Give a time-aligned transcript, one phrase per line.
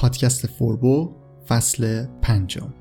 [0.00, 1.12] پادکست فوربو
[1.48, 2.74] فصل پنجم.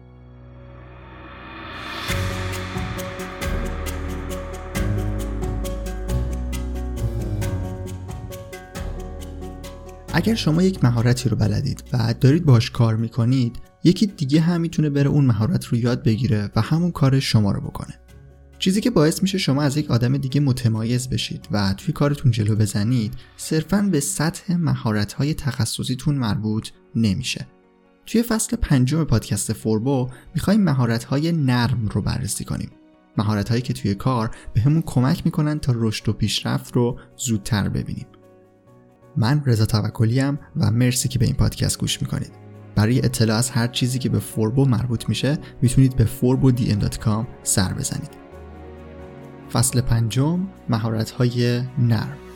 [10.14, 14.90] اگر شما یک مهارتی رو بلدید و دارید باش کار می‌کنید یکی دیگه هم می‌تونه
[14.90, 18.00] بره اون مهارت رو یاد بگیره و همون کار شما رو بکنه.
[18.60, 22.56] چیزی که باعث میشه شما از یک آدم دیگه متمایز بشید و توی کارتون جلو
[22.56, 27.48] بزنید صرفا به سطح مهارت‌های تخصصیتون مربوط نمیشه.
[28.06, 32.72] توی فصل پنجم پادکست فوربو می‌خوایم مهارت‌های نرم رو بررسی کنیم.
[33.18, 38.08] مهارت‌هایی که توی کار به کمک می‌کنن تا رشد و پیشرفت رو زودتر ببینیم.
[39.18, 42.32] من رضا توکلیم و مرسی که به این پادکست گوش می‌کنید.
[42.76, 48.29] برای اطلاع از هر چیزی که به فوربو مربوط میشه می‌تونید به forbodm.com سر بزنید.
[49.54, 50.40] فصل پنجم
[50.70, 52.29] مهارت های نرم.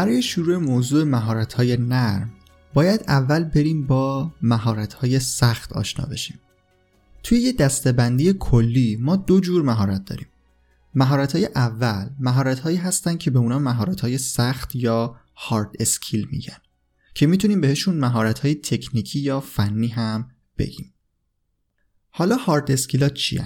[0.00, 2.30] برای شروع موضوع مهارت های نرم
[2.74, 6.40] باید اول بریم با مهارت های سخت آشنا بشیم.
[7.22, 10.26] توی یه دسته‌بندی کلی ما دو جور مهارت داریم.
[10.94, 16.28] مهارت های اول مهارت هایی هستن که به اونا مهارت های سخت یا hard skill
[16.30, 16.58] میگن
[17.14, 20.94] که می‌تونیم بهشون مهارت های تکنیکی یا فنی هم بگیم.
[22.10, 23.40] حالا hard skill ها چی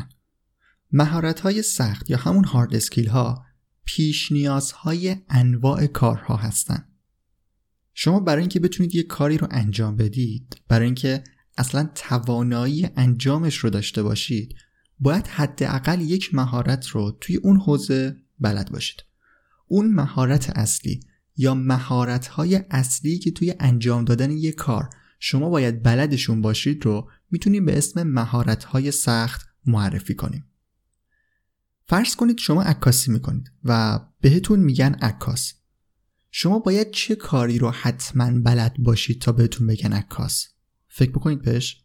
[0.93, 3.45] مهارت های سخت یا همون hard skill ها
[3.85, 6.89] پیش نیازهای انواع کارها هستند.
[7.95, 11.25] شما برای اینکه بتونید یه کاری رو انجام بدید برای اینکه
[11.59, 14.55] اصلا توانایی انجامش رو داشته باشید
[15.01, 19.05] باید حداقل یک مهارت رو توی اون حوزه بلد باشید
[19.67, 21.01] اون مهارت اصلی
[21.37, 27.11] یا مهارت های اصلی که توی انجام دادن یک کار شما باید بلدشون باشید رو
[27.31, 30.45] می‌تونیم به اسم مهارت های سخت معرفی کنیم
[31.87, 35.53] فرض کنید شما عکاسی می‌کنید و بهتون میگن عکاس.
[36.31, 40.47] شما باید چه کاری رو حتما بلد باشید تا بهتون بگن عکاس؟
[40.89, 41.85] فکر بکنید بهش.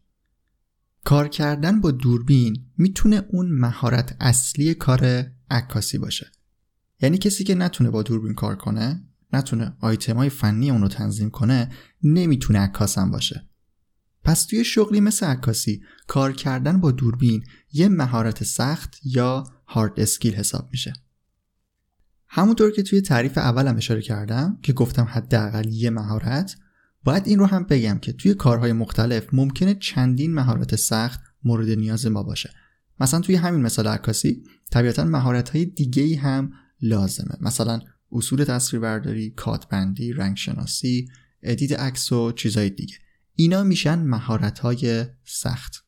[1.04, 6.32] کار کردن با دوربین می‌تونه اون مهارت اصلی کار عکاسی باشه.
[7.00, 11.30] یعنی کسی که نتونه با دوربین کار کنه نتونه آیتم های فنی اون رو تنظیم
[11.30, 11.72] کنه
[12.02, 13.48] نمی‌تونه عکاس هم باشه.
[14.24, 20.34] پس توی شغلی مثل عکاسی کار کردن با دوربین یه مهارت سخت یا hard skill
[20.34, 20.92] حساب میشه.
[22.28, 26.56] همونطور که توی تعریف اولم اشاره کردم که گفتم حداقل یه مهارت
[27.04, 32.06] باید این رو هم بگم که توی کارهای مختلف ممکنه چندین مهارت سخت مورد نیاز
[32.06, 32.50] ما باشه.
[33.00, 36.52] مثلا توی همین مثال عکاسی طبیعتا مهارت های دیگه هم
[36.82, 37.36] لازمه.
[37.40, 37.80] مثلا
[38.12, 41.08] اصول تصویربرداری، کادربندی، رنگ شناسی،
[41.42, 42.94] edit عکس و چیزهای دیگه.
[43.34, 45.84] اینا میشن مهارت های سخت.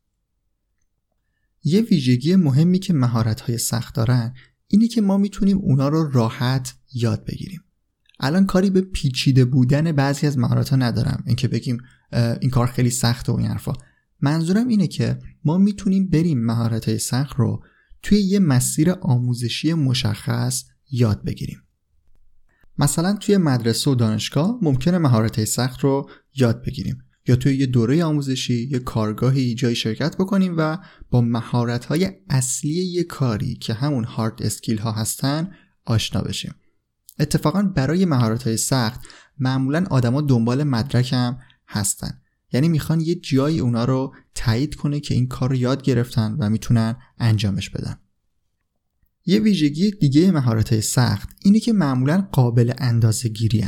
[1.64, 4.34] یه ویژگی مهمی که مهارت های سخت دارن
[4.68, 7.60] اینه که ما می‌تونیم اونا رو راحت یاد بگیریم.
[8.20, 11.24] الان کاری به پیچیده بودن بعضی از مهارت ها ندارم.
[11.26, 11.78] اینکه بگیم
[12.40, 13.72] این کار خیلی سخته و این حرفا.
[14.20, 17.64] منظورم اینه که ما می‌تونیم بریم مهارت های سخت رو
[18.02, 21.62] توی یه مسیر آموزشی مشخص یاد بگیریم.
[22.78, 26.98] مثلا توی مدرسه و دانشگاه ممکنه مهارت های سخت رو یاد بگیریم.
[27.26, 30.78] یا توی یه دوره آموزشی یه کارگاهی جای شرکت بکنیم و
[31.10, 35.50] با مهارت های اصلی یه کاری که همون هارد اسکیل ها هستن
[35.84, 36.54] آشنا بشیم.
[37.18, 39.00] اتفاقا برای مهارت های سخت
[39.38, 41.38] معمولا آدما دنبال مدرک هم
[41.68, 42.18] هستن.
[42.52, 46.50] یعنی می‌خوان یه جایی اونا رو تایید کنه که این کار رو یاد گرفتن و
[46.50, 47.98] می‌تونن انجامش بدن.
[49.26, 53.64] یه ویژگی دیگه مهارت های سخت اینه که معمولا قابل اندازه گیری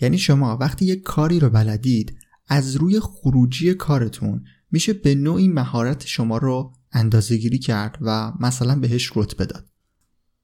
[0.00, 6.06] یعنی شما وقتی یه کاری رو بلدید از روی خروجی کارتون میشه به نوعی مهارت
[6.06, 9.66] شما رو اندازه گیری کرد و مثلا بهش رتبه داد.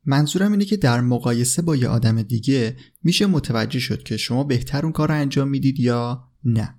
[0.05, 4.83] منظورم اینه که در مقایسه با یه آدم دیگه میشه متوجه شد که شما بهتر
[4.83, 6.75] اون کار رو انجام می‌دید یا نه.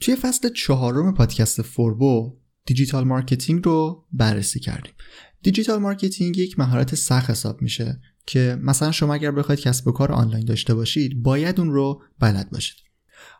[0.00, 2.36] توی فصل چهارم پادکست فوربو
[2.66, 4.92] digital marketing رو بررسی کردیم.
[5.42, 10.12] digital marketing یک مهارت سخت حساب میشه که مثلا شما اگر بخواید کسب و کار
[10.12, 12.85] آنلاین داشته باشید باید اون رو بلد باشید.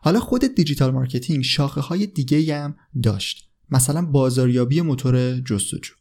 [0.01, 3.49] حالا خود digital marketing شاخه های دیگه هم داشت.
[3.71, 5.93] مثلا بازاریابی موتور جستجو.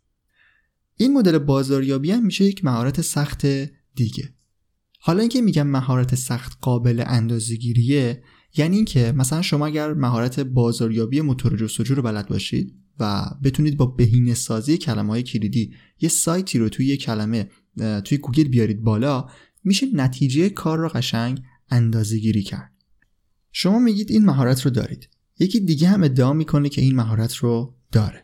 [0.96, 3.46] این مدل بازاریابی هم میشه یک مهارت سخت
[3.94, 4.34] دیگه.
[4.98, 8.22] حالا اینکه میگم مهارت سخت قابل اندازه‌گیریه
[8.56, 13.86] یعنی اینکه مثلا شما اگر مهارت بازاریابی موتور جستجو رو بلد باشید و بتونید با
[13.86, 17.50] بهینه سازی کلمه های کلیدی یه سایتی رو توی یه کلمه
[18.04, 19.28] توی گوگل بیارید بالا
[19.64, 22.75] میشه نتیجه کار رو قشنگ اندازه گیری کرد.
[23.58, 25.08] شما میگید این مهارت رو دارید.
[25.38, 28.22] یکی دیگه هم ادعا می‌کنه که این مهارت رو داره.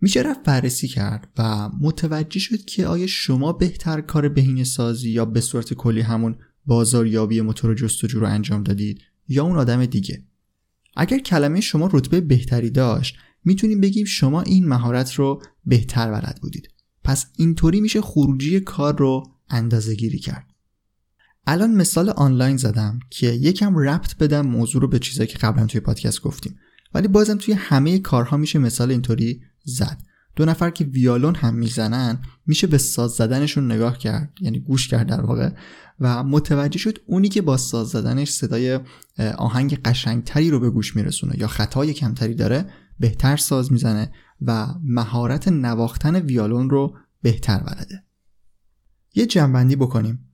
[0.00, 5.24] میشه رفت بررسی کرد و متوجه شد که آیا شما بهتر کار بهینه سازی یا
[5.24, 6.36] به صورت کلی همون
[6.66, 10.24] بازاریابی موتور جستجو رو انجام دادید یا اون آدم دیگه.
[10.96, 16.68] اگر کلمه شما رتبه بهتری داشت می‌تونیم بگیم شما این مهارت رو بهتر بلد بودید.
[17.04, 20.51] پس اینطوری میشه خروجی کار رو اندازه گیری کرد.
[21.46, 25.80] الان مثال آنلاین زدم که یکم ربط بدم موضوع رو به چیزایی که قبلا توی
[25.80, 26.58] پادکست گفتیم.
[26.94, 29.98] ولی بازم توی همه کارها میشه مثال اینطوری زد.
[30.36, 35.06] دو نفر که ویالون هم می‌زنن میشه به ساز زدنشون نگاه کرد یعنی گوش کرد
[35.06, 35.50] در واقع
[36.00, 38.80] و متوجه شد اونی که با ساز زدنش صدای
[39.38, 42.66] آهنگ قشنگتری رو به گوش میرسونه یا خطای کمتری داره
[43.00, 44.12] بهتر ساز می‌زنه
[44.42, 48.04] و مهارت نواختن ویالون رو بهتر بلده
[49.14, 50.31] یه جنبندی بکنیم.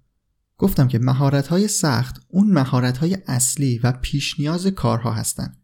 [0.58, 5.54] گفتم که مهارت سخت اون مهارت اصلی و پیش نیاز کارها هستن.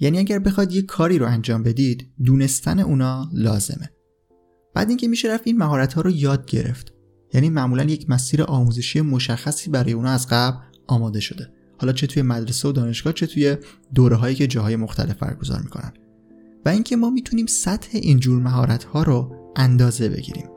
[0.00, 3.90] یعنی اگر بخواد یه کاری رو انجام بدید دونستن اونا لازمه.
[4.74, 6.92] بعد اینکه میشه رفت این مهارت ها رو یاد گرفت.
[7.34, 10.56] یعنی معمولا یک مسیر آموزشی مشخصی برای اونا از قبل
[10.86, 11.52] آماده شده.
[11.78, 13.56] حالا چه توی مدرسه و دانشگاه چه توی
[13.94, 15.92] دوره هایی که جاهای مختلف برگزار می‌کنن.
[16.64, 20.55] و اینکه ما می‌تونیم سطح اینجور مهارت ها رو اندازه بگیریم.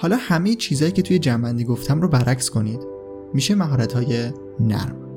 [0.00, 2.80] حالا همه چیزهایی که توی جنبندی گفتم رو برعکس کنید.
[3.34, 4.30] میشه مهارت های
[4.60, 5.09] نرم.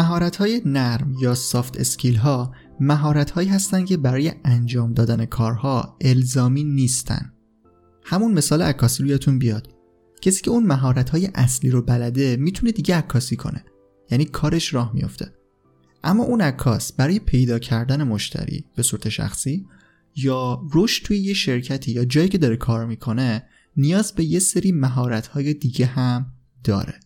[0.00, 5.96] مهارت های نرم یا سافت اسکیل ها مهارت هایی هستند که برای انجام دادن کارها
[6.00, 7.32] الزامی نیستن.
[8.04, 9.68] همون مثال عکاسی رویتون بیاد.
[10.22, 13.64] کسی که اون مهارت های اصلی رو بلده می‌تونه دیگه عکاسی کنه.
[14.10, 15.32] یعنی کارش راه میفته
[16.04, 19.66] اما اون عکاس برای پیدا کردن مشتری به صورت شخصی
[20.16, 23.42] یا رشد توی یه شرکتی یا جایی که داره کار می‌کنه
[23.76, 26.32] نیاز به یه سری مهارت های دیگه هم
[26.64, 27.00] داره.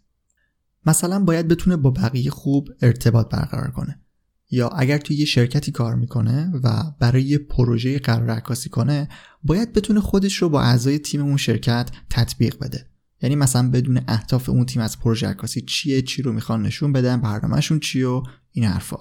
[0.87, 4.01] مثلا باید بتونه با بقیه خوب ارتباط برقرار کنه.
[4.51, 9.09] یا اگر توی یه شرکتی کار می‌کنه و برای یه پروژه قرار عکاسی کنه
[9.43, 12.87] باید بتونه خودش رو با اعضای تیم اون شرکت تطبیق بده.
[13.23, 17.21] یعنی مثلا بدون اهداف اون تیم از پروژه عکاسی چیه چی رو می‌خوان نشون بدن
[17.21, 18.23] برنامهشون چیه و
[18.53, 18.97] این حرفا.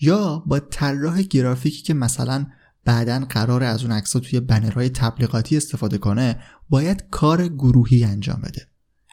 [0.00, 2.46] یا با طراح گرافیکی که مثلا
[2.84, 8.68] بعدا قرار از اون عکس‌ها توی بنرهای تبلیغاتی استفاده کنه باید کار گروهی انجام بده.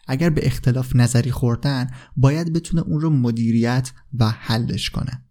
[0.08, 5.24] اگر به اختلاف نظری خوردن باید بتونه اون رو مدیریت و حلش کنه.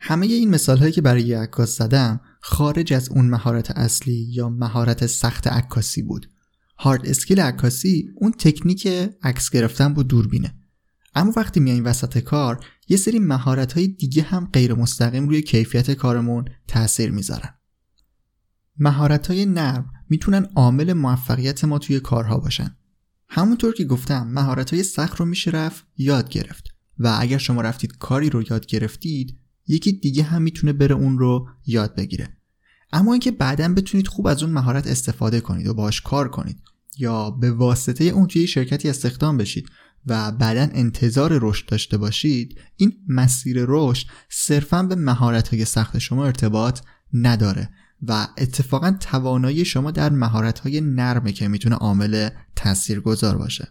[0.00, 5.06] همه این مثال هایی که برای عکاس زدم خارج از اون مهارت اصلی یا مهارت
[5.06, 6.30] سخت عکاسی بود.
[6.78, 8.86] هارد اسکیل عکاسی اون تکنیک
[9.22, 10.54] عکس گرفتن با دوربینه
[11.14, 15.90] اما وقتی میاییم وسط کار یه سری مهارت های دیگه هم غیر مستقیم روی کیفیت
[15.90, 17.54] کارمون تاثیر می‌ذارن.
[18.78, 22.76] مهارت های نرم می‌تونن عامل موفقیت ما توی کارها باشن.
[23.28, 26.76] همونطور که گفتم مهارت های سخت رو میشه رفت یاد گرفت.
[26.98, 31.48] و اگر شما رفتید کاری رو یاد گرفتید یکی دیگه هم می‌تونه بره اون رو
[31.66, 32.28] یاد بگیره.
[32.92, 36.62] اما اینکه بعدا بتونید خوب از اون مهارت استفاده کنید و باش کار کنید
[36.98, 39.68] یا به واسطه اون توی شرکتی استخدام بشید
[40.06, 46.26] و بعدا انتظار رشد داشته باشید این مسیر رشد صرفا به مهارت های سخت شما
[46.26, 46.80] ارتباط
[47.12, 47.70] نداره.
[48.08, 52.28] و اتفاقا توانایی شما در مهارت های نرمه که می‌تونه عامل
[53.04, 53.68] گذار باشه.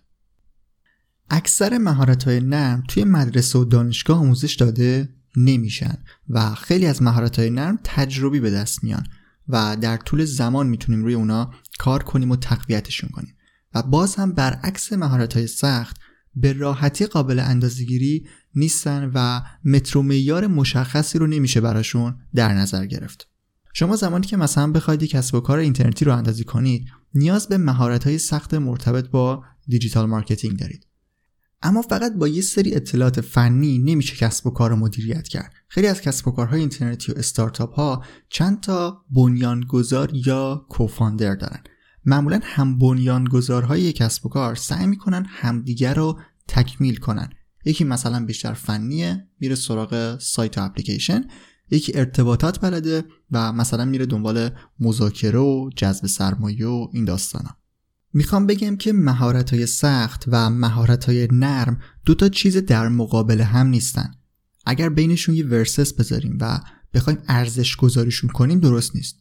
[1.29, 5.97] اکثر مهارت های نرم توی مدرسه و دانشگاه آموزش داده نمیشن
[6.29, 9.03] و خیلی از مهارت های نرم تجربی به دست میان
[9.47, 13.35] و در طول زمان می‌تونیم روی اونا کار کنیم و تقویتشون کنیم.
[13.75, 15.97] و باز هم برعکس مهارت های سخت
[16.35, 22.85] به راحتی قابل اندازگیری نیستن و متر و معیار مشخصی رو نمیشه براشون در نظر
[22.85, 23.34] گرفت.
[23.77, 27.57] شما زمانی که مثلا بخواید یک کسب و کار اینترنتی راه اندازی کنید نیاز به
[27.57, 30.87] مهارت های سخت مرتبط با digital marketing دارید.
[31.61, 35.53] اما فقط با یه سری اطلاعات فنی نمیشه کسب و کار رو مدیریت کرد.
[35.67, 41.59] خیلی از کسب و کارهای اینترنتی و استارتاپ ها چند تا بنیانگذار یا co-founder دارن.
[42.05, 47.29] معمولا هم بنیانگذارهای کسب و کار سعی می‌کنن همدیگر رو تکمیل کنن.
[47.65, 51.23] یکی مثلا بیشتر فنیه میره سراغ سایت و اپلیکیشن.
[51.71, 57.57] یکی ارتباطات بلده و مثلا میره دنبال مذاکره و جذب سرمایه و این داستانا.
[58.13, 63.41] می‌خوام بگم که مهارت های سخت و مهارت های نرم دو تا چیز در مقابل
[63.41, 64.11] هم نیستن.
[64.65, 66.59] اگر بینشون یه ورسس بذاریم و
[66.93, 69.15] بخوایم ارزش گذاریشون کنیم درست نیست.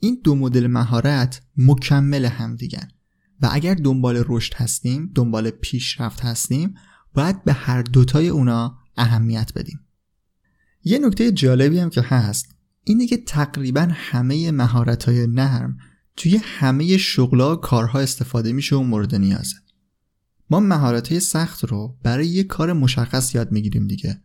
[0.00, 2.88] این دو مدل مهارت مکمل هم دیگن.
[3.42, 6.74] و اگر دنبال رشد هستیم دنبال پیشرفت هستیم
[7.14, 9.80] باید به هر دوتای اونا اهمیت بدیم.
[10.84, 15.76] یه نکته جالبی هم که هست اینه که تقریبا همه مهارت های نرم
[16.16, 19.56] توی همه شغلا و کارها استفاده میشه و مورد نیازه.
[20.50, 24.22] ما مهارت های سخت رو برای یه کار مشخص یاد می‌گیریم دیگه.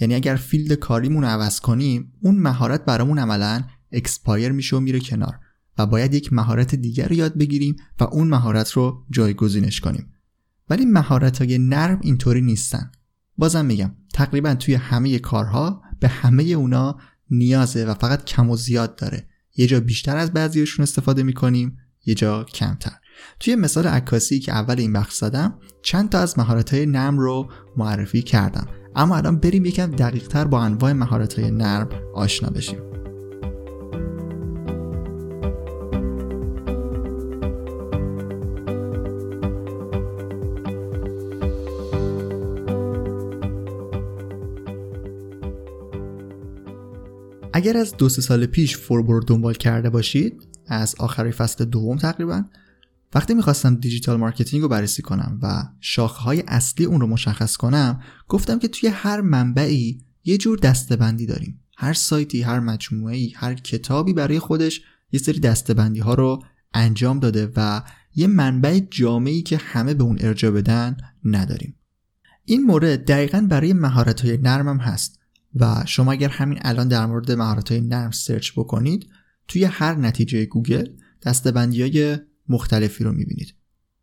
[0.00, 5.00] یعنی اگر فیلد کاریمون رو عوض کنیم اون مهارت برامون عملا expire میشه و میره
[5.00, 5.38] کنار
[5.78, 10.12] و باید یک مهارت دیگر رو یاد بگیریم و اون مهارت رو جایگزینش کنیم.
[10.70, 12.90] ولی مهارت های نرم اینطوری نیستن.
[13.38, 16.98] بازم میگم تقریبا توی همه کارها به همه اونا
[17.30, 19.28] نیازه و فقط کم و زیاد داره.
[19.56, 22.92] یه جا بیشتر از بعضیشون استفاده می‌کنیم یه جا کمتر.
[23.40, 27.50] توی مثال عکاسی که اول این بخش زدم چند تا از مهارت های نرم رو
[27.76, 28.68] معرفی کردم.
[28.96, 32.95] اما الان بریم یکم دقیق تر با انواع مهارت های نرم آشنا بشیم.
[47.66, 52.44] اگر از دو سال پیش فوربورد دنبال کرده باشید از آخر فصل دوم تقریبا
[53.14, 58.02] وقتی می‌خواستم digital marketing رو بررسی کنم و شاخه های اصلی اون رو مشخص کنم
[58.28, 61.60] گفتم که توی هر منبعی یه جور دسته‌بندی داریم.
[61.76, 64.80] هر سایتی هر مجموعه هر کتابی برای خودش
[65.12, 66.42] یه سری دسته‌بندی ها رو
[66.74, 67.82] انجام داده و
[68.14, 71.76] یه منبع جامعی که همه به اون ارجاع بدن نداریم.
[72.44, 75.25] این مورد دقیقا برای مهارت های نرمم هست.
[75.60, 79.08] و شما اگر همین الان در مورد مهارت های نرم search بکنید
[79.48, 80.88] توی هر نتیجه گوگل
[81.22, 83.54] دسته‌بندی های مختلفی رو می‌بینید.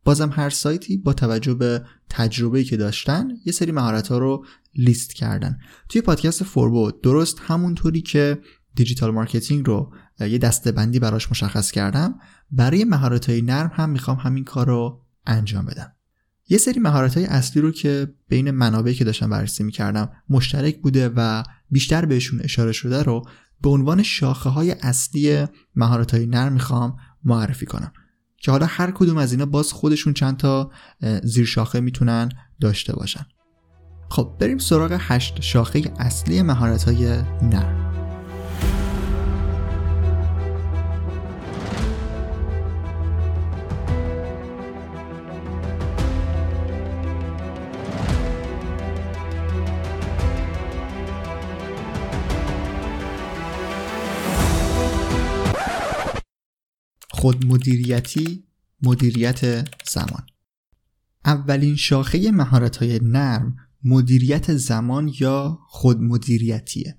[0.03, 4.45] بازم هر سایتی با توجه به تجربه‌ای که داشتن یه سری مهارت ها رو
[4.75, 5.57] لیست کردن.
[5.89, 8.39] توی پادکست فوربو درست همونطوری که
[8.75, 12.19] digital marketing رو یه دسته‌بندی براش مشخص کردم
[12.51, 15.95] برای مهارت های نرم هم می‌خوام همین کار رو انجام بدم.
[16.53, 21.09] یه سری مهارت های اصلی رو که بین منابعی که داشتم بررسی می‌کردم مشترک بوده
[21.15, 23.23] و بیشتر بهشون اشاره شده رو
[23.61, 25.45] به عنوان شاخه های اصلی
[25.75, 27.91] مهارت های نرم می‌خوام معرفی کنم.
[28.37, 30.71] که حالا هر کدوم از اینا باز خودشون چند تا
[31.23, 32.29] زیر شاخه می‌تونن
[32.61, 33.25] داشته باشن.
[34.09, 37.05] خب بریم سراغ هشت شاخه اصلی مهارت های
[37.41, 37.82] نرم.
[57.23, 58.43] خودمدیریتی
[58.81, 60.25] مدیریت زمان.
[61.25, 66.97] اولین شاخه مهارت های نرم مدیریت زمان یا خودمدیریتیه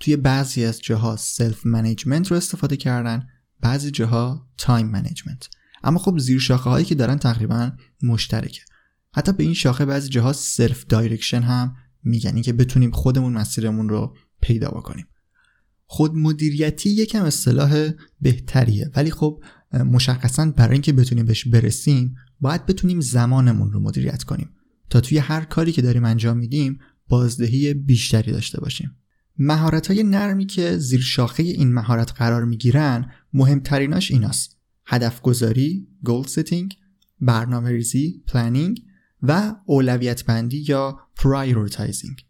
[0.00, 3.26] توی بعضی از جاها self management رو استفاده کردن
[3.60, 5.48] بعضی جاها time management
[5.84, 8.62] اما خب زیر شاخه هایی که دارن تقریبا مشترکه.
[9.14, 12.42] حتی به این شاخه بعضی جاها self direction هم میگن.
[12.42, 15.06] که بتونیم خودمون مسیرمون رو پیدا بکنیم.
[15.86, 18.90] خود مدیریتی یکم اصطلاح بهتریه.
[18.96, 19.42] ولی خب
[19.74, 24.50] مشخصا برای اینکه بتونیم بهش برسیم باید بتونیم زمانمون رو مدیریت کنیم.
[24.90, 28.96] تا توی هر کاری که داریم انجام میدیم بازدهی بیشتری داشته باشیم.
[29.38, 34.56] مهارت های نرمی که زیر شاخه این مهارت قرار می‌گیرن مهمتریناش ایناست.
[34.86, 36.76] هدف گذاری goal setting
[37.20, 38.82] برنامه ریزی planning
[39.22, 42.24] و اولویت بندی یا prioritizing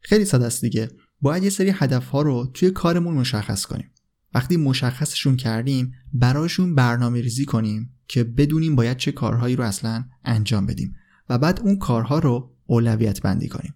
[0.00, 0.88] خیلی ساده است دیگه.
[1.20, 3.90] باید یه سری هدف ها رو توی کارمون مشخص کنیم.
[4.34, 10.66] وقتی مشخصشون کردیم براشون برنامه ریزی کنیم که بدونیم باید چه کارهایی رو اصلا انجام
[10.66, 10.94] بدیم
[11.28, 13.74] و بعد اون کارها رو اولویت بندی کنیم.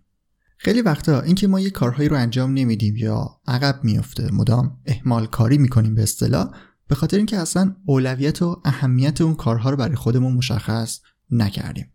[0.58, 5.58] خیلی وقتا اینکه ما یه کارهایی رو انجام نمیدیم یا عقب میفته مدام اهمال کاری
[5.58, 6.50] می‌کنیم به اصطلاح
[6.88, 11.92] به خاطر اینکه اصلا اولویت و اهمیت اون کارها رو برای خودمون مشخص نکردیم.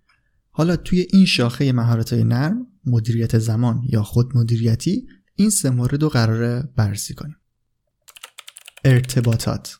[0.50, 6.10] حالا توی این شاخه مهارت نرم مدیریت زمان یا خود مدیریتی این سه مورد رو
[6.10, 7.36] قراره بررسی کنیم.
[8.86, 9.80] ارتباطات.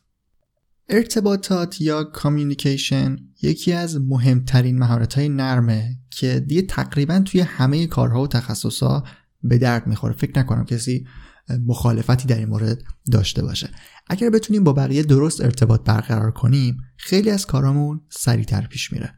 [0.90, 8.22] ارتباطات یا کامیونیکیشن یکی از مهمترین مهارت های نرمه که دیگه تقریبا توی همه کارها
[8.22, 9.04] و تخصصها
[9.44, 10.14] به درد می‌خوره.
[10.14, 11.08] فکر نکنم کسی
[11.66, 13.70] مخالفتی در این مورد داشته باشه.
[14.08, 19.14] اگر بتونیم با بقیه درست ارتباط برقرار کنیم خیلی از کارامون سریعتر پیش میره.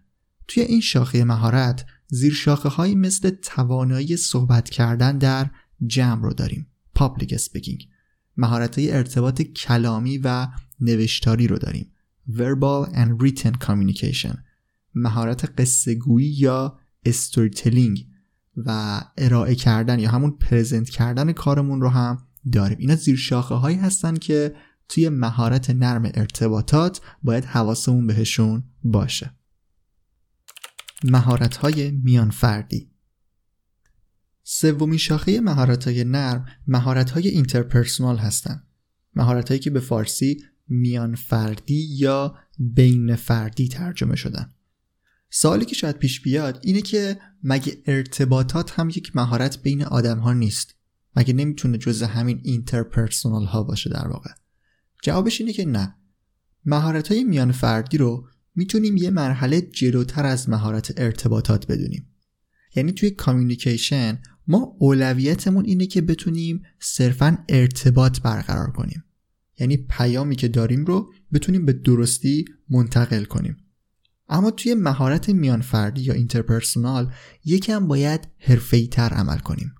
[0.47, 5.49] توی این شاخه مهارت زیر شاخه هایی مثل توانایی صحبت کردن در
[5.85, 6.67] جمع رو داریم.
[6.99, 7.92] Public speaking.
[8.37, 10.47] مهارت های ارتباط کلامی و
[10.81, 11.91] نوشتاری رو داریم.
[12.29, 14.37] Verbal and written communication.
[14.95, 17.99] مهارت قصه یا storytelling
[18.57, 22.17] و ارائه کردن یا همون پرزنت کردن کارمون رو هم
[22.51, 22.77] داریم.
[22.79, 24.55] اینا زیر شاخه هایی هستن که
[24.89, 29.33] توی مهارت نرم ارتباطات باید حواسمون بهشون باشه.
[31.03, 32.92] مهارت های میان فردی
[34.43, 38.63] سومین شاخه مهارت های نرم مهارت های interpersonal هستن.
[39.15, 44.49] مهارت هایی که به فارسی میان فردی یا بین فردی ترجمه شدن.
[45.29, 50.33] سوالی که شاید پیش بیاد اینه که مگه ارتباطات هم یک مهارت بین آدم ها
[50.33, 50.75] نیست؟
[51.15, 54.29] مگه نمی‌تونه جز همین interpersonal ها باشه در واقع؟
[55.03, 55.95] جوابش اینه که نه.
[56.65, 62.07] مهارت های میان فردی رو می‌تونیم یه مرحله جلوتر از مهارت ارتباطات بدونیم.
[62.75, 69.03] یعنی توی communication ما اولویتمون اینه که بتونیم صرفا ارتباط برقرار کنیم.
[69.59, 73.57] یعنی پیامی که داریم رو بتونیم به درستی منتقل کنیم.
[74.29, 77.11] اما توی مهارت میان فردی یا interpersonal
[77.45, 79.75] یکم باید حرفه‌ای تر عمل کنیم.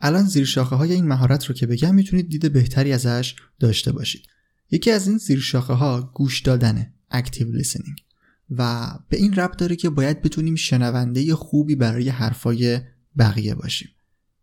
[0.00, 4.26] الان زیر شاخه های این مهارت رو که بگم می‌تونید دید بهتری ازش داشته باشید.
[4.70, 7.96] یکی از این زیر شاخه ها گوش دادنه اکتیو لیسنینگ
[8.50, 12.80] و به این ربط داره که باید بتونیم شنونده خوبی برای حرفای
[13.18, 13.88] بقیه باشیم.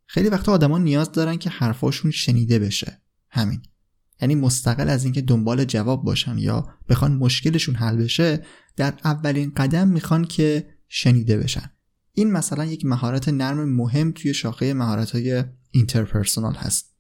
[0.08, 3.02] خیلی وقتا آدما نیاز دارن که حرفاشون شنیده بشه.
[3.30, 3.62] همین.
[4.22, 8.46] یعنی مستقل از اینکه دنبال جواب باشن یا بخوان مشکلشون حل بشه
[8.76, 11.72] در اولین قدم می‌خوان که شنیده بشن.
[12.14, 16.94] این مثلا یک مهارت نرم مهم توی شاخه مهارت های interpersonal هست.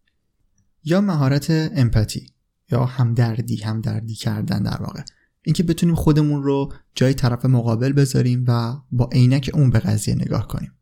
[0.83, 2.33] یا مهارت empathy
[2.71, 5.01] یا همدردی همدردی کردن در واقع.
[5.43, 10.47] اینکه بتونیم خودمون رو جای طرف مقابل بذاریم و با عینک اون به قضیه نگاه
[10.47, 10.76] کنیم.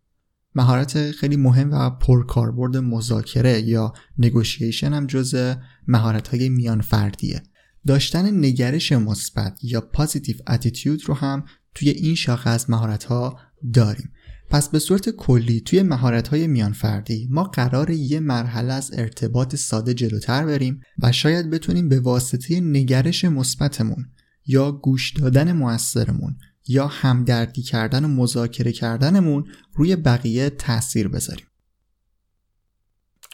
[0.55, 5.55] مهارت خیلی مهم و پرکاربرد مذاکره یا negotiation هم جز
[5.87, 7.43] مهارت های میان فردیه.
[7.87, 13.39] داشتن نگرش مثبت یا positive attitude رو هم توی این شاخه از مهارت ها
[13.73, 14.11] داریم.
[14.49, 19.55] پس به صورت کلی توی مهارت های میان فردی ما قرار یه مرحله از ارتباط
[19.55, 24.05] ساده جلوتر بریم و شاید بتونیم به واسطه نگرش مثبتمون
[24.45, 31.45] یا گوش دادن موثرمون یا همدردی کردن و مذاکره کردنمون روی بقیه تاثیر بذاریم.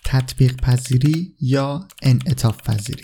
[0.05, 3.03] تطبیق پذیری یا انعطاف پذیری؟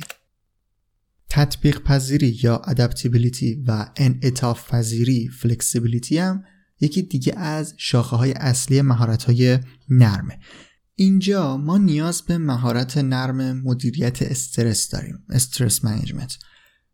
[1.29, 6.43] تطبیق پذیری یا ادپتیبیلیتی و انعطاف پذیری فلکسیبیلیتی هم
[6.79, 9.59] یکی دیگه از شاخه های اصلی مهارت های
[9.89, 10.39] نرمه.
[10.99, 16.37] اینجا ما نیاز به مهارت نرم مدیریت استرس داریم استرس منیجمنت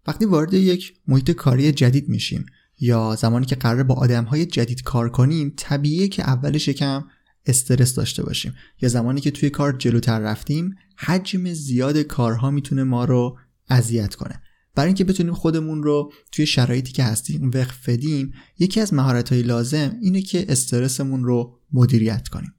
[0.08, 2.46] وقتی وارد یک محیط کاری جدید میشیم
[2.80, 7.04] یا زمانی که قرار با آدم های جدید کار کنیم طبیعیه که اولش یکم
[7.46, 8.54] استرس داشته باشیم.
[8.82, 13.38] یا زمانی که توی کار جلوتر رفتیم حجم زیاد کارها می‌تونه ما رو
[13.70, 14.42] اذیت کنه.
[14.76, 19.42] برای اینکه بتونیم خودمون رو توی شرایطی که هستیم وقف بدیم یکی از مهارت های
[19.42, 22.54] لازم اینه که استرسمون رو مدیریت کنیم.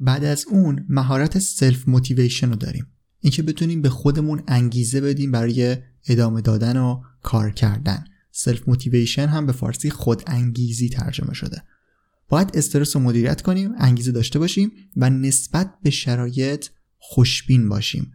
[0.00, 2.86] بعد از اون مهارت self motivation رو داریم.
[3.20, 5.76] اینکه بتونیم به خودمون انگیزه بدیم برای
[6.08, 8.04] ادامه دادن و کار کردن.
[8.38, 11.62] self motivation هم به فارسی خود انگیزی ترجمه شده.
[12.28, 16.66] باید استرس رو مدیریت کنیم انگیزه داشته باشیم و نسبت به شرایط
[16.98, 18.12] خوشبین باشیم.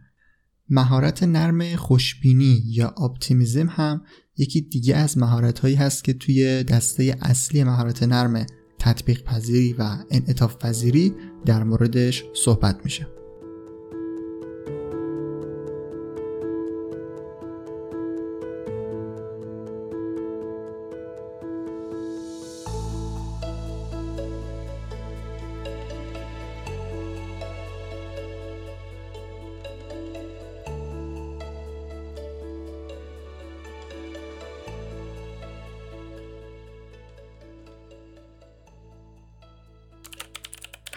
[0.68, 4.02] مهارت نرم خوشبینی یا optimism هم
[4.36, 8.46] یکی دیگه از مهارت هایی هست که توی دسته اصلی مهارت نرم
[8.78, 13.21] تطبیق پذیری و انعطاف پذیری در موردش صحبت میشه.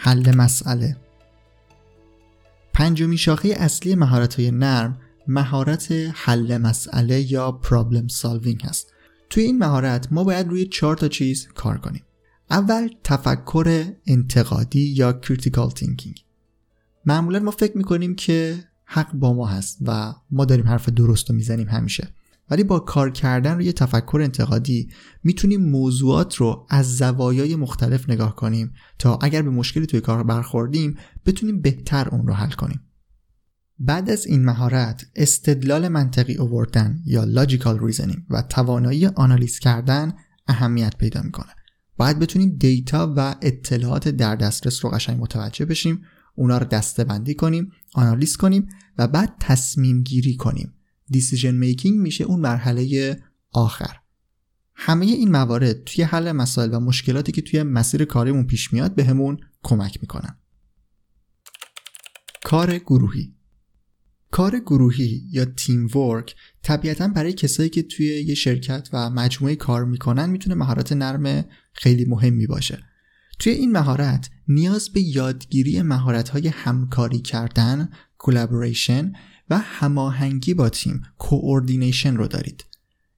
[0.06, 0.96] حل مسئله.
[2.74, 8.92] پنجمین شاخه اصلی مهارت نرم مهارت حل مسئله یا problem solving هست.
[9.30, 12.02] توی این مهارت ما باید روی چهار تا چیز کار کنیم.
[12.50, 16.24] اول تفکر انتقادی یا critical thinking
[17.06, 21.36] معمولا ما فکر می‌کنیم که حق با ما هست و ما داریم حرف درست رو
[21.36, 22.08] می‌زنیم همیشه.
[22.50, 24.88] ولی با کار کردن روی تفکر انتقادی
[25.24, 30.96] می‌تونیم موضوعات رو از زوایای مختلف نگاه کنیم تا اگر به مشکلی توی کار برخوردیم
[31.26, 32.80] بتونیم بهتر اون رو حل کنیم.
[33.78, 40.12] بعد از این مهارت استدلال منطقی آوردن یا logical reasoning و توانایی آنالیز کردن
[40.46, 41.50] اهمیت پیدا می‌کنه.
[41.96, 46.02] باید بتونیم data و اطلاعات در دسترس رو قشنگ متوجه بشیم
[46.34, 50.75] اونا رو دسته بندی کنیم آنالیز کنیم و بعد تصمیم گیری کنیم
[51.08, 53.16] دیسیژن میکینگ میشه اون مرحله
[53.52, 53.96] آخر.
[54.74, 59.38] همه این موارد توی حل مسائل و مشکلاتی که توی مسیر کاریمون پیش میاد بهمون
[59.62, 60.38] کمک می‌کنن.
[62.44, 63.34] کار گروهی.
[64.30, 69.84] کار گروهی یا تیم ورک طبیعتا برای کسایی که توی یه شرکت و مجموعه کار
[69.84, 72.82] می‌کنن می‌تونه مهارت نرم خیلی مهمی باشه.
[73.38, 79.12] توی این مهارت نیاز به یادگیری مهارت های همکاری کردن collaboration
[79.50, 82.64] و هماهنگی با تیم coordination رو دارید.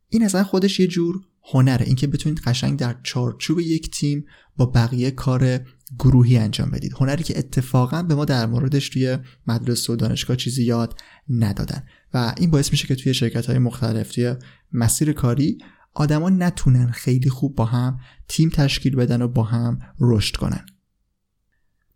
[0.08, 4.24] این اصلا خودش یه جور هنره اینکه بتونید قشنگ در چارچوب یک تیم
[4.56, 5.60] با بقیه کار
[5.98, 6.92] گروهی انجام بدید.
[7.00, 11.82] هنری که اتفاقا به ما در موردش توی مدرسه و دانشگاه چیزی یاد ندادن.
[12.14, 14.34] و این باعث میشه که توی شرکت های مختلف توی
[14.72, 15.58] مسیر کاری
[15.94, 20.66] آدما نتونن خیلی خوب با هم تیم تشکیل بدن و با هم رشد کنن.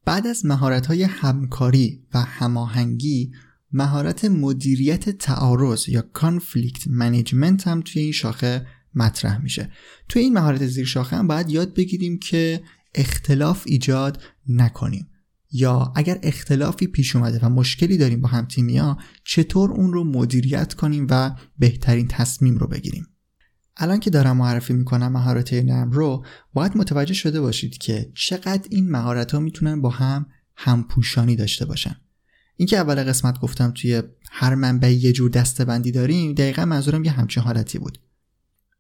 [0.05, 3.33] بعد از مهارت های همکاری و هماهنگی
[3.73, 9.71] مهارت مدیریت تعارض یا conflict management هم توی این شاخه مطرح میشه.
[10.09, 12.63] توی این مهارت زیر شاخه هم باید یاد بگیریم که
[12.95, 15.09] اختلاف ایجاد نکنیم.
[15.53, 18.47] یا اگر اختلافی پیش اومده و مشکلی داریم با هم
[18.79, 23.07] ها چطور اون رو مدیریت کنیم و بهترین تصمیم رو بگیریم؟
[23.77, 28.91] الان که دارم معرفی می‌کنم مهارت نرم رو باید متوجه شده باشید که چقدر این
[28.91, 31.97] مهارت ها می‌تونن با هم همپوشانی داشته باشن.
[32.63, 37.43] اینکه اول قسمت گفتم توی هر منبع یه جور دستبندی داریم دقیقا منظورم یه همچین
[37.43, 37.99] حالتی بود.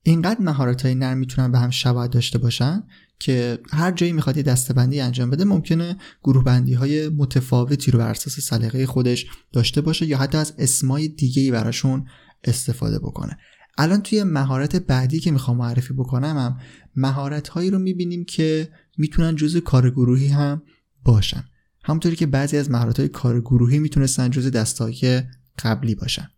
[0.02, 2.82] اینقدر مهارت های نرم می‌تونن به هم شباهت داشته باشن
[3.18, 8.10] که هر جایی می‌خواد یه دستبندی انجام بده ممکنه گروه بندی های متفاوتی رو بر
[8.10, 12.06] اساس سلیقه خودش داشته باشه یا حتی از اسمای دیگه ای براشون
[12.44, 13.38] استفاده بکنه.
[13.78, 16.58] الان توی مهارت بعدی که می‌خوام معرفی بکنم هم
[16.96, 18.68] مهارت هایی رو می‌بینیم که
[18.98, 20.62] می‌تونن جزء کار گروهی هم
[21.04, 21.44] باشن.
[21.84, 25.22] همونطوری که بعضی از مهارت های کار گروهی می‌تونستن جزء دستای
[25.58, 26.28] قبلی باشن.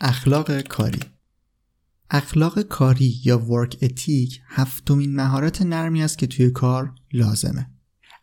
[0.00, 1.00] اخلاق کاری.
[2.10, 7.70] اخلاق کاری یا ورک اتیک هفتمین مهارت نرمی است که توی کار لازمه.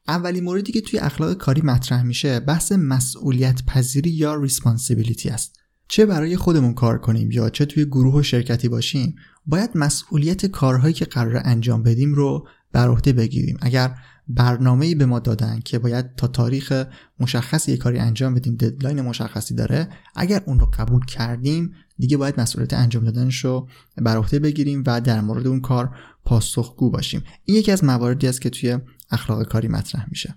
[0.07, 5.59] اولین موردی که توی اخلاق کاری مطرح میشه بحث مسئولیت پذیری یا ریسپانسیبیلیتی است.
[5.87, 10.93] چه برای خودمون کار کنیم یا چه توی گروه و شرکتی باشیم باید مسئولیت کارهایی
[10.93, 13.57] که قرار انجام بدیم رو بر عهده بگیریم.
[13.61, 13.95] اگر
[14.27, 16.83] برنامه‌ای به ما دادن که باید تا تاریخ
[17.19, 22.39] مشخصی یک کاری انجام بدیم ددلاین مشخصی داره اگر اون رو قبول کردیم دیگه باید
[22.39, 27.23] مسئولیت انجام دادنش رو بر عهده بگیریم و در مورد اون کار پاسخگو باشیم.
[27.45, 28.77] این یکی از مواردی است که توی
[29.11, 30.35] اخلاق کاری مطرح میشه.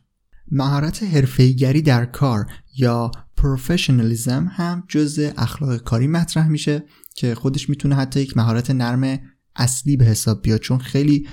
[0.50, 2.46] مهارت حرفه‌ایگری در کار
[2.76, 9.20] یا پروفشنالیزم هم جز اخلاق کاری مطرح میشه که خودش می‌تونه حتی یک مهارت نرم
[9.56, 11.26] اصلی به حساب بیاد چون خیلی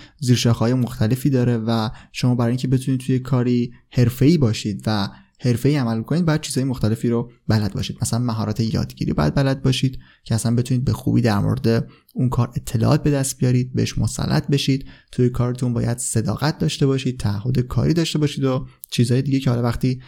[0.46, 5.10] های مختلفی داره و شما برای اینکه بتونید توی کاری حرفه‌ای باشید و
[5.46, 7.98] ای عمل کنید باید چیزهای مختلفی رو بلد باشید.
[8.02, 12.52] مثلا مهارت یادگیری باید بلد باشید که اصلا بتونید به خوبی در مورد اون کار
[12.56, 14.86] اطلاعات به دست بیارید بهش مسلط بشید.
[15.12, 19.64] توی کارتون باید صداقت داشته باشید تعهد کاری داشته باشید و چیزهای دیگه که حالا
[19.64, 20.02] وقتی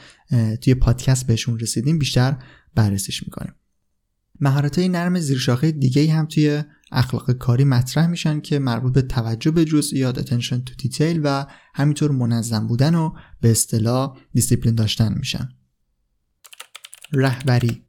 [0.61, 2.37] توی پادکست بهشون رسیدیم بیشتر
[2.75, 3.53] بررسیش می‌کنیم.
[4.39, 9.51] مهارت های نرم زیرشاخه دیگه هم توی اخلاق کاری مطرح میشن که مربوط به توجه
[9.51, 15.49] به جزئیات attention to detail و همینطور منظم بودن و به اصطلاح دیسیپلین داشتن میشن.
[17.13, 17.85] رهبری.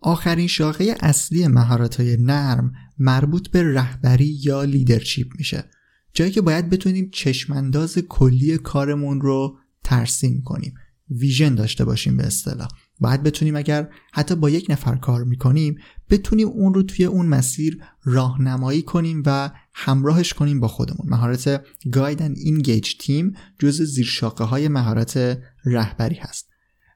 [0.00, 5.70] آخرین شاخه اصلی مهارت های نرم مربوط به رهبری یا leadership میشه.
[6.14, 10.74] جایی که باید بتونیم چشمانداز کلی کارمون رو ترسیم کنیم.
[11.10, 12.68] ویژن داشته باشیم به اصطلاح.
[13.00, 15.78] باید بتونیم اگر حتی با یک نفر کار می‌کنیم
[16.10, 21.06] بتونیم اون رو توی اون مسیر راهنمایی کنیم و همراهش کنیم با خودمون.
[21.10, 26.48] مهارت گاید and engage تیم جز زیرشاقه های مهارت رهبری هست.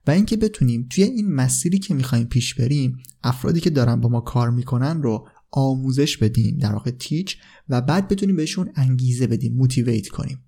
[0.06, 4.20] و اینکه بتونیم توی این مسیری که می‌خوایم پیش بریم افرادی که دارن با ما
[4.20, 7.36] کار می‌کنن رو آموزش بدیم در واقع تیچ
[7.68, 10.38] و بعد بتونیم بهشون انگیزه بدیم موتیویت کنیم.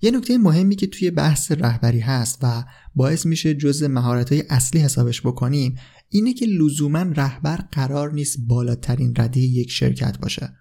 [0.00, 4.80] یه نکته مهمی که توی بحث رهبری هست و باعث میشه جز مهارت های اصلی
[4.80, 5.76] حسابش بکنیم
[6.08, 10.52] اینه که لزوما رهبر قرار نیست بالاترین رده یک شرکت باشه.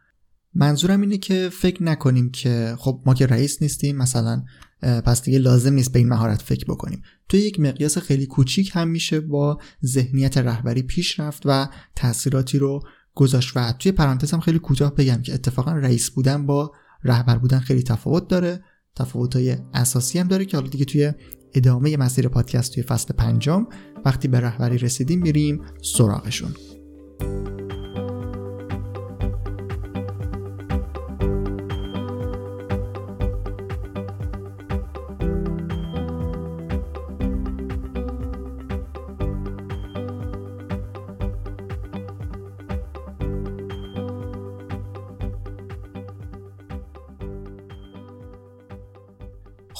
[0.53, 4.43] منظورم اینه که فکر نکنیم که خب ما که رئیس نیستیم مثلا
[4.81, 7.01] پس دیگه لازم نیست به این مهارت فکر بکنیم.
[7.29, 12.83] توی یک مقیاس خیلی کوچیک هم میشه با ذهنیت رهبری پیش رفت و تاثیراتی رو
[13.13, 13.51] گذاشت.
[13.57, 16.71] و توی پرانتز هم خیلی کوتاه بگم که اتفاقا رئیس بودن با
[17.03, 18.63] رهبر بودن خیلی تفاوت داره.
[18.97, 21.11] تفاوت‌های اساسی هم داره که حالا دیگه توی
[21.53, 23.67] ادامه مسیر پادکست توی فصل پنجم
[24.05, 26.53] وقتی به رهبری رسیدیم میریم سراغشون.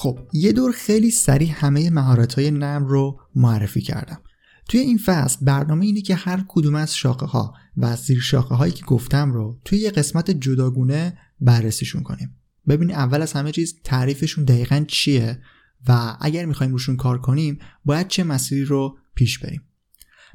[0.00, 4.20] خب یه دور خیلی سریع همه مهارت های نرم رو معرفی کردم.
[4.68, 8.72] توی این فصل برنامه اینه که هر کدوم از شاخه ها و زیر شاخه هایی
[8.72, 12.36] که گفتم رو توی یه قسمت جداگونه بررسیشون کنیم.
[12.68, 15.42] ببینید اول از همه چیز تعریفشون دقیقا چیه
[15.88, 19.62] و اگر می‌خوایم روشون کار کنیم باید چه مسیری رو پیش بریم.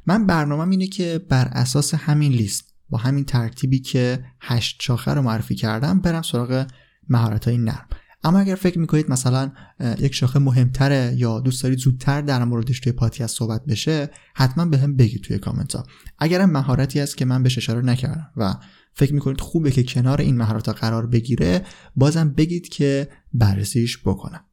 [0.06, 5.22] من برنامه اینه که بر اساس همین لیست با همین ترتیبی که هشت شاخه رو
[5.22, 6.66] معرفی کردم برم سراغ
[7.08, 7.88] مهارت های نرم.
[8.24, 9.52] اما اگر فکر می‌کنید مثلا
[9.98, 14.78] یک شاخه مهمتره یا دوست دارید زودتر در موردش توی پادکست صحبت بشه حتما به
[14.78, 15.86] هم بگید توی کامنت ها
[16.18, 18.54] اگرم مهارتی هست که من بهش اشاره نکردم و
[18.92, 21.62] فکر می‌کنید خوبه که کنار این مهارت ها قرار بگیره
[21.96, 24.44] بازم بگید که بررسیش بکنم.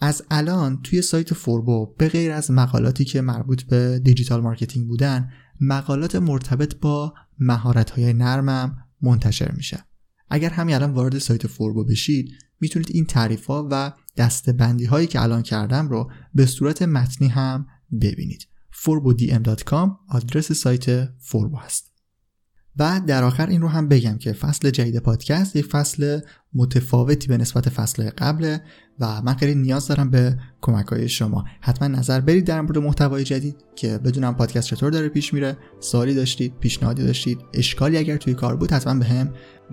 [0.00, 5.30] از الان توی سایت فوربو به غیر از مقالاتی که مربوط به digital marketing بودن
[5.60, 9.84] مقالات مرتبط با مهارت های نرمم منتشر میشه.
[10.30, 15.22] اگر همین الان وارد سایت فوربو بشید می‌تونید این تعریف ها و دستبندی هایی که
[15.22, 17.66] الان کردم رو به صورت متنی هم
[18.00, 18.46] ببینید.
[18.72, 21.89] forbodm.com آدرس سایت فوربو هست.
[22.78, 26.20] و در آخر این رو هم بگم که فصل جدید پادکست یک فصل
[26.54, 28.60] متفاوتی به نسبت فصل قبله
[29.00, 31.44] و من خیلی نیاز دارم به کمک های شما.
[31.60, 35.56] حتما نظر برید در مورد محتوای جدید که بدونم پادکست چطور داره پیش میره.
[35.80, 39.32] سوالی داشتید پیشنهادی داشتید اشکالی اگر توی کار بود حتما به هم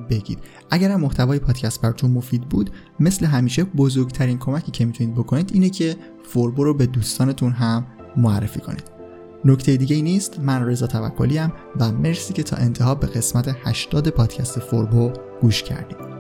[0.10, 0.39] بگید.
[0.71, 5.69] اگر هم محتوای پادکست براتون مفید بود مثل همیشه بزرگترین کمکی که می‌تونید بکنید اینه
[5.69, 8.96] که فوربو رو به دوستانتون هم معرفی کنید.
[9.45, 11.39] نکته دیگه ای نیست من رضا توکلی
[11.80, 16.16] و مرسی که تا انتها به قسمت 80 پادکست فوربو گوش کردید.